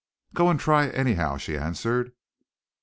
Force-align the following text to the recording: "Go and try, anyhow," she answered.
"Go 0.33 0.49
and 0.49 0.59
try, 0.59 0.87
anyhow," 0.87 1.37
she 1.37 1.55
answered. 1.55 2.13